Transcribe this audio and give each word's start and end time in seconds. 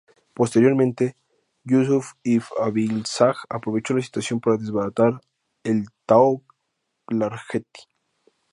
Posteriormente, 0.39 1.05
Yusuf 1.71 2.05
ibn 2.35 2.43
Abi'l-Saj 2.59 3.37
aprovechó 3.49 3.93
la 3.93 4.01
situación 4.01 4.39
para 4.39 4.57
devastar 4.57 5.21
el 5.63 5.85
Tao-Klarjeti. 6.07 7.83